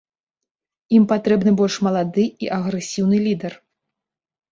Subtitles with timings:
[0.99, 3.53] Ім патрэбны больш малады і агрэсіўны лідар.